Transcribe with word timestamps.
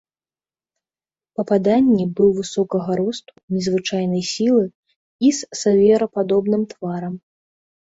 Па 1.39 1.43
паданні 1.51 2.05
быў 2.19 2.29
высокага 2.39 2.91
росту, 3.01 3.31
незвычайнай 3.59 4.23
сілы 4.33 4.65
і 5.29 5.33
з 5.43 5.63
зверападобным 5.63 6.67
тварам. 6.75 7.13